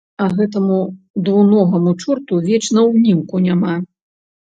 А 0.23 0.27
гэтаму 0.37 0.79
двуногаму 1.27 1.95
чорту 2.07 2.43
вечна 2.51 2.89
ўнімку 2.91 3.47
няма. 3.49 3.81